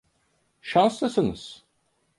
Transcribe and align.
Şanslısınız. 0.61 1.63